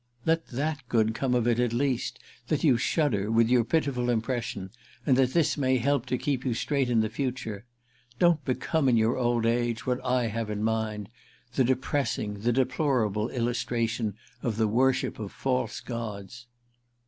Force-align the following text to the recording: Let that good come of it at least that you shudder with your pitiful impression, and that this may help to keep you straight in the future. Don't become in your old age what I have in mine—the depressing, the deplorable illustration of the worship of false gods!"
Let 0.25 0.47
that 0.47 0.79
good 0.89 1.13
come 1.13 1.35
of 1.35 1.47
it 1.47 1.59
at 1.59 1.73
least 1.73 2.17
that 2.47 2.63
you 2.63 2.75
shudder 2.75 3.29
with 3.29 3.49
your 3.49 3.63
pitiful 3.63 4.09
impression, 4.09 4.71
and 5.05 5.15
that 5.15 5.33
this 5.35 5.59
may 5.59 5.77
help 5.77 6.07
to 6.07 6.17
keep 6.17 6.43
you 6.43 6.55
straight 6.55 6.89
in 6.89 7.01
the 7.01 7.07
future. 7.09 7.65
Don't 8.17 8.43
become 8.43 8.89
in 8.89 8.97
your 8.97 9.15
old 9.15 9.45
age 9.45 9.85
what 9.85 10.03
I 10.03 10.25
have 10.25 10.49
in 10.49 10.63
mine—the 10.63 11.63
depressing, 11.63 12.39
the 12.39 12.51
deplorable 12.51 13.29
illustration 13.29 14.15
of 14.41 14.57
the 14.57 14.67
worship 14.67 15.19
of 15.19 15.31
false 15.31 15.79
gods!" 15.81 16.47